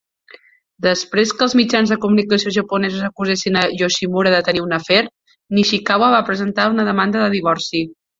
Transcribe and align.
Després 0.83 1.33
que 1.41 1.45
els 1.47 1.55
mitjans 1.57 1.91
de 1.93 1.97
comunicació 2.05 2.53
japonesos 2.55 3.03
acusessin 3.09 3.59
a 3.61 3.65
Yoshimura 3.81 4.31
de 4.37 4.43
tenir 4.51 4.63
un 4.67 4.73
afer, 4.81 5.01
Nishikawa 5.59 6.09
va 6.17 6.23
presentar 6.31 6.67
una 6.75 6.87
demanda 6.93 7.23
de 7.27 7.33
divorci. 7.37 7.83